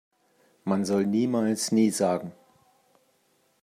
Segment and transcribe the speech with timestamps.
[0.63, 2.31] Man soll niemals nie sagen.